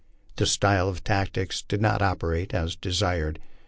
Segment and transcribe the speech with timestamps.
[0.35, 3.37] This style of tactics did not operate as desired.